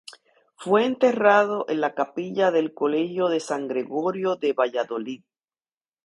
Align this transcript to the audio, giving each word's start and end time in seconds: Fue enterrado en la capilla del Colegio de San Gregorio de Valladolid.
Fue 0.55 0.85
enterrado 0.85 1.67
en 1.69 1.79
la 1.79 1.93
capilla 1.93 2.49
del 2.49 2.73
Colegio 2.73 3.27
de 3.27 3.39
San 3.39 3.67
Gregorio 3.67 4.35
de 4.35 4.51
Valladolid. 4.53 5.21